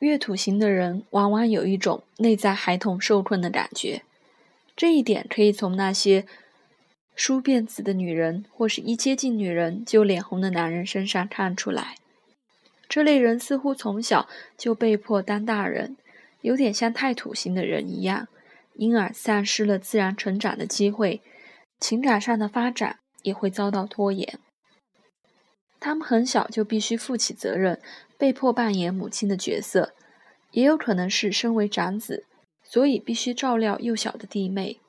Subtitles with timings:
[0.00, 4.02] 月土型的人往往有一种内在孩童受困的感觉，
[4.76, 6.24] 这一点可以从那些
[7.16, 11.96] 梳辫子的女人或是一接近女人就脸红的男人身上看出来。
[12.88, 15.96] 这类人似乎从小就被迫当大人，
[16.42, 18.28] 有点像太土型的人一样，
[18.74, 21.20] 因而丧失了自然成长的机会，
[21.80, 24.38] 情感上的发展也会遭到拖延。
[25.80, 27.80] 他们很小就必须负起责任。
[28.16, 29.92] 被迫扮演母亲的角色，
[30.50, 32.24] 也有可能是身为长子，
[32.64, 34.80] 所以必须照料幼小的弟妹。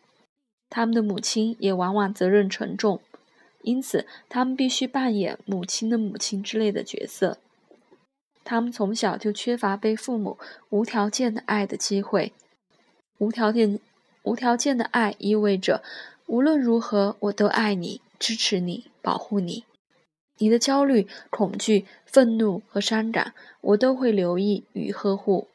[0.67, 2.99] 他们的母亲也往往责任沉重，
[3.61, 7.37] 因此他们必须扮演母亲的母亲之类的角色。
[8.43, 12.33] 他们从小就缺乏被父母无条件的爱的机会。
[13.19, 13.79] 无条件、
[14.23, 15.83] 无条件的爱意味着，
[16.25, 19.65] 无论如何我都爱你、支持你、保护你。
[20.39, 25.47] 你的焦虑、恐惧、愤怒和伤感，我都会留意与呵护。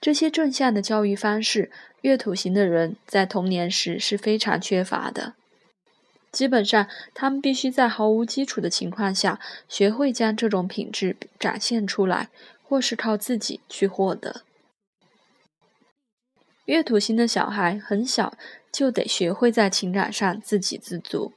[0.00, 1.70] 这些正向的教育方式，
[2.02, 5.34] 月土型的人在童年时是非常缺乏的。
[6.32, 12.30] 基本上，他们必须在毫无基础的情况下，学会将这种品质展现出来，
[12.62, 14.42] 或是靠自己去获得。
[16.66, 18.38] 月土型的小孩很小
[18.70, 21.32] 就得学会在情感上自给自足。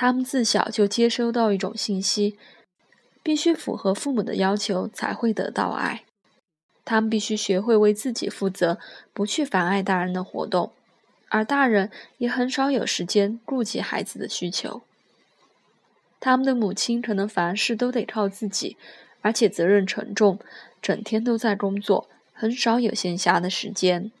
[0.00, 2.38] 他们自小就接收到一种信息，
[3.20, 6.04] 必须符合父母的要求才会得到爱。
[6.84, 8.78] 他们必须学会为自己负责，
[9.12, 10.70] 不去妨碍大人的活动，
[11.30, 14.82] 而大人也很少有时间顾及孩子的需求。
[16.20, 18.76] 他们的母亲可能凡事都得靠自己，
[19.20, 20.38] 而且责任沉重，
[20.80, 24.12] 整天都在工作，很少有闲暇的时间。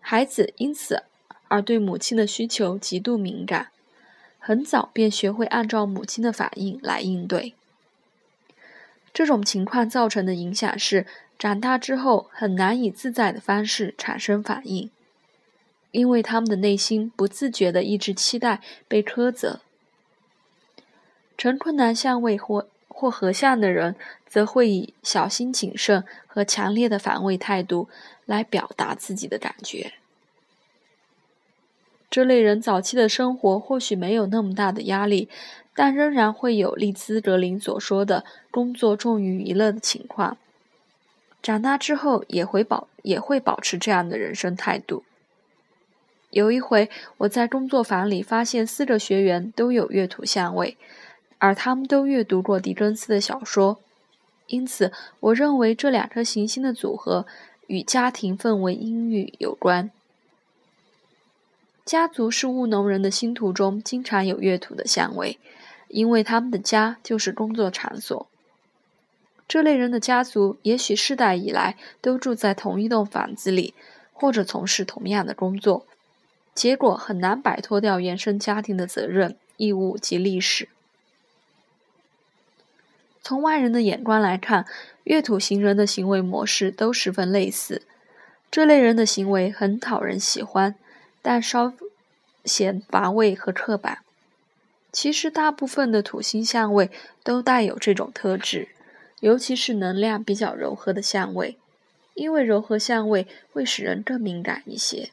[0.00, 1.04] 孩子因此
[1.46, 3.68] 而对母亲的需求极度敏感。
[4.46, 7.54] 很早便学会按照母亲的反应来应对。
[9.12, 11.04] 这种情况造成的影响是，
[11.36, 14.88] 长大之后很难以自在的方式产生反应，
[15.90, 19.62] 因为他们的内心不自觉地一直期待被苛责。
[21.36, 23.96] 呈困难相位或或合相的人，
[24.28, 27.88] 则会以小心谨慎和强烈的防卫态度
[28.24, 29.94] 来表达自己的感觉。
[32.16, 35.28] 这类人早期的生活或许没有那么大的压力，
[35.74, 40.38] 但仍然会有利兹格林所说的“工作重于娱乐”的情况。
[41.42, 45.04] 长大之后也会保也会保持这样的人生态度。
[46.30, 46.88] 有一回，
[47.18, 50.78] 我在工作坊里发现四个学员都有乐土相位，
[51.36, 53.78] 而他们都阅读过狄更斯的小说，
[54.46, 54.90] 因此
[55.20, 57.26] 我认为这两颗行星的组合
[57.66, 59.90] 与家庭氛围阴郁有关。
[61.86, 65.38] 家族是务农人的星图中经常有月土的相位，
[65.86, 68.26] 因为他们的家就是工作场所。
[69.46, 73.72] 这类人的家族也许世代以来都住在同一栋房子里，
[74.12, 75.86] 或者从事同样的工作，
[76.56, 80.68] 结果很难摆脱掉原生家庭的责任、义务及历史。
[83.22, 84.66] 从外人的眼光来看，
[85.04, 87.82] 月土型人的行为模式都十分类似。
[88.50, 90.74] 这类人的行为很讨人喜欢。
[91.28, 91.72] 但稍
[92.44, 93.98] 显乏味和刻板。
[94.92, 96.88] 其实，大部分的土星相位
[97.24, 98.68] 都带有这种特质，
[99.18, 101.56] 尤其是能量比较柔和的相位，
[102.14, 105.10] 因为柔和相位会使人更敏感一些。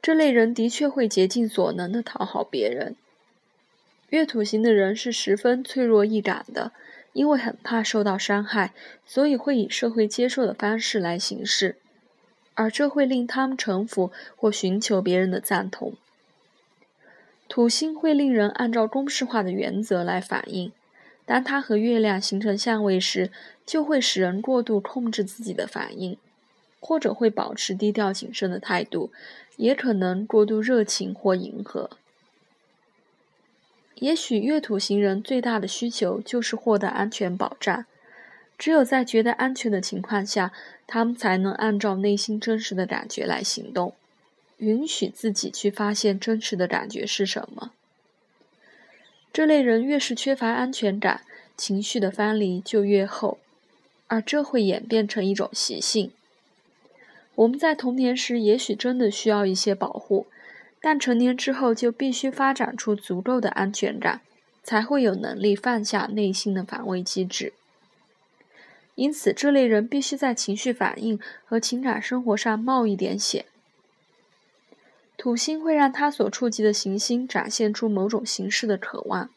[0.00, 2.96] 这类人的确会竭尽所能的讨好别人。
[4.08, 6.72] 月土型的人是十分脆弱易感的，
[7.12, 8.72] 因为很怕受到伤害，
[9.04, 11.76] 所以会以社会接受的方式来行事。
[12.54, 15.94] 而这会令他们臣服或寻求别人的赞同。
[17.48, 20.72] 土星会令人按照公式化的原则来反应，
[21.26, 23.30] 当它和月亮形成相位时，
[23.66, 26.16] 就会使人过度控制自己的反应，
[26.80, 29.10] 或者会保持低调谨慎的态度，
[29.56, 31.90] 也可能过度热情或迎合。
[33.96, 37.84] 也许月土型人最大的需求就是获得安全保障。
[38.62, 40.52] 只有在觉得安全的情况下，
[40.86, 43.96] 他们才能按照内心真实的感觉来行动，
[44.58, 47.72] 允许自己去发现真实的感觉是什么。
[49.32, 51.22] 这类人越是缺乏安全感，
[51.56, 53.38] 情绪的藩篱就越厚，
[54.06, 56.12] 而这会演变成一种习性。
[57.34, 60.28] 我们在童年时也许真的需要一些保护，
[60.80, 64.20] 但成年之后就必须发展出足够的安全感，
[64.62, 67.54] 才会有能力放下内心的防卫机制。
[68.94, 73.46] 因此，这类人必须在情绪反应和情感生活上冒一点险。
[75.16, 79.30] 土星会让他所触及的行星展现出某种形式的渴望。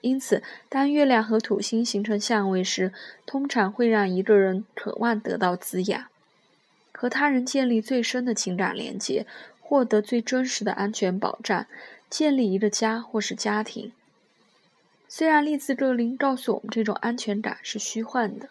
[0.00, 2.92] 因此，当月亮和土星形成相位时，
[3.26, 6.06] 通常会让一个人渴望得到滋养，
[6.92, 9.26] 和他人建立最深的情感连接，
[9.60, 11.66] 获得最真实的安全保障，
[12.08, 13.92] 建立一个家或是家庭。
[15.08, 18.50] 虽然利兹格林告诉我们这种安全感是虚幻的，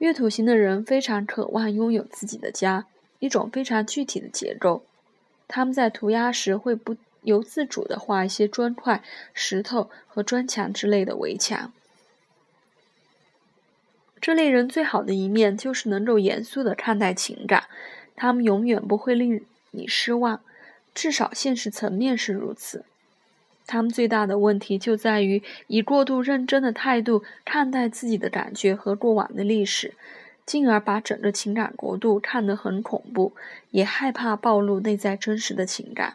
[0.00, 2.86] 月土型的人非常渴望拥有自己的家，
[3.20, 4.84] 一种非常具体的结构。
[5.48, 6.96] 他们在涂鸦时会不。
[7.22, 9.04] 由自主的画一些砖块、
[9.34, 11.70] 石头和砖墙之类的围墙。
[14.22, 17.64] 这类人最好的一面就是能够严肃的看待情感，
[18.16, 20.40] 他们永远不会令你失望，
[20.94, 22.86] 至少现实层面是如此。
[23.70, 29.94] 他们最大的问题就在于以过度认真的态度看待自己的感觉和过往的历史，
[30.44, 33.32] 进而把整个情感国度看得很恐怖，
[33.70, 36.14] 也害怕暴露内在真实的情感。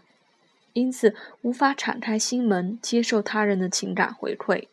[0.74, 4.68] 因此，无法敞开心门接受他人的情感回馈。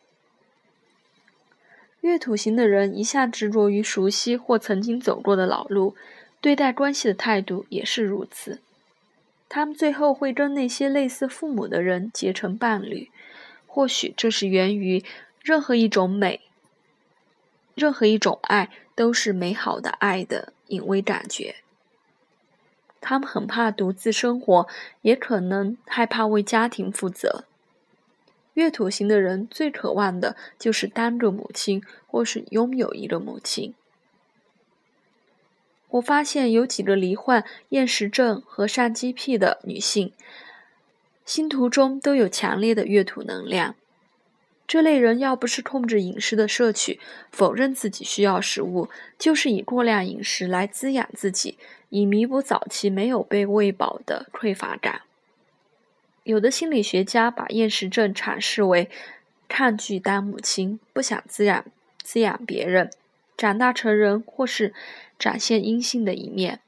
[2.01, 5.95] 月土型的人一向执着于熟悉或曾经走过的老路，
[6.41, 8.59] 对待关系的态度也是如此。
[9.55, 13.11] 他们最后会跟那些类似父母的人结成伴侣，
[13.67, 15.03] 或许这是源于
[15.43, 16.41] 任何一种美、
[17.75, 21.57] 任何一种爱都是美好的爱的隐微感觉。
[22.99, 24.67] 他们很怕独自生活，
[25.03, 27.45] 也可能害怕为家庭负责。
[28.55, 33.75] 月土型的人最渴望的就是当个母亲，或是拥有一个母亲。
[35.93, 40.11] 我发现有几个罹患厌食症和上肌癖的女性，
[41.23, 43.75] 星图中都有强烈的月土能量。
[44.65, 46.99] 这类人要不是控制饮食的摄取，
[47.31, 51.59] 否认自己需要食物，就是以过量饮食来滋养自己。
[51.89, 55.01] 以弥补早期没有被喂饱的匮乏感。
[56.23, 58.89] 有的心理学家把厌食症阐释为
[59.47, 61.63] 抗拒当母亲，不想滋养
[62.01, 62.89] 滋养别人，
[63.37, 64.73] 长大成人或是
[65.23, 66.59] 展现阴性的一面。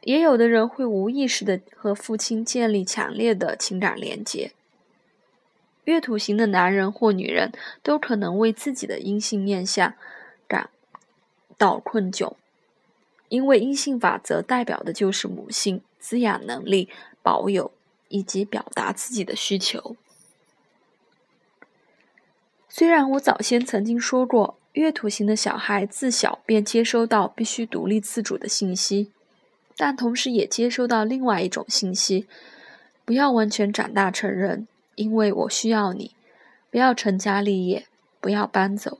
[0.00, 4.52] 也有的人会无意识的和父亲建立强烈的情感连结。
[5.84, 7.52] 月土型的男人或女人
[7.82, 9.92] 都可能为自己的阴性面相
[10.48, 10.70] 感
[11.58, 12.32] 到困窘。
[13.28, 16.88] 因为阴性法则代表的就是母性滋养能力
[17.22, 17.70] 保有
[18.08, 19.94] 以及表达自己的需求。
[22.70, 29.10] 虽然我早先曾经说过，月土型的小孩自小便接收到必须独立自主的信息，
[29.76, 32.26] 但同时也接收到另外一种信息：
[33.04, 34.66] 不要完全长大成人，
[34.96, 36.10] 因为我需要你；
[36.70, 37.86] 不要成家立业，
[38.20, 38.98] 不要搬走。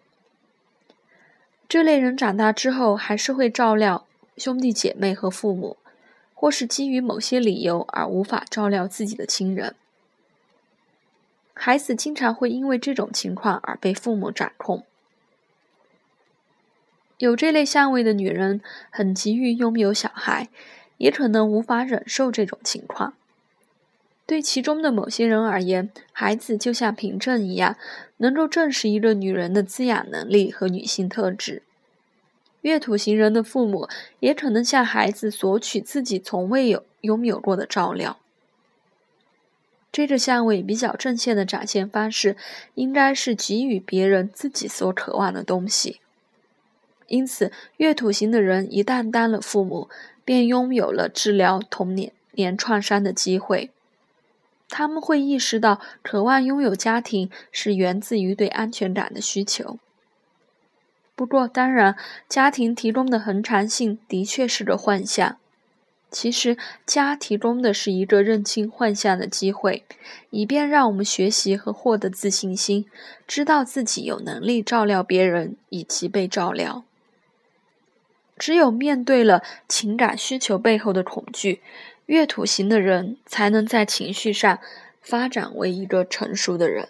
[1.69, 4.07] 这类人长大之后还是会照料。
[4.37, 5.77] 兄弟姐妹和父母，
[6.35, 9.77] 或是基于某些理由而无法照料自己的亲人，
[11.53, 14.85] 孩子经常会因为这种情况而被父母掌控。
[17.25, 18.61] 有这类相位的女人
[18.91, 20.51] 很急于拥有小孩，
[20.99, 23.15] 也可能无法忍受这种情况。
[24.27, 27.79] 对其中的某些人而言，孩子就像凭证一样，
[28.19, 31.63] 能够证实一个女人的滋养能力和女性特质。
[32.61, 33.89] 月土型人的父母
[34.21, 38.19] 也可能向孩子索取自己从未有拥有过的照料。
[39.91, 42.37] 这个相位比较正线的展现方式，
[42.75, 46.01] 应该是给予别人自己所渴望的东西。
[47.09, 49.89] 因此，月土型的人一旦当了父母，
[50.25, 53.71] 便拥有了治疗童年年创伤的机会。
[54.69, 59.79] 他们会意识到，渴望拥有家庭是源自于对安全感的需求。
[61.15, 61.97] 不过，当然，
[62.29, 65.37] 家庭提供的恒常性的确是个幻象。
[66.11, 66.57] 其实，
[66.87, 69.85] 家提供的是一个认清幻象的机会，
[70.31, 72.87] 以便让我们学习和获得自信心，
[73.29, 76.85] 知道自己有能力照料别人以及被照料。
[78.37, 81.61] 只有面对了情感需求背后的恐惧，
[82.07, 84.59] 月土型的人才能在情绪上
[85.01, 86.89] 发展为一个成熟的人。